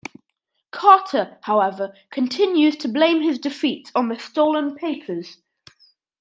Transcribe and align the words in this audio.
Carter, 0.71 1.37
however, 1.43 1.93
continues 2.09 2.75
to 2.77 2.87
blame 2.87 3.21
his 3.21 3.37
defeat 3.37 3.91
on 3.93 4.07
the 4.09 4.17
stolen 4.17 4.73
papers. 4.75 5.37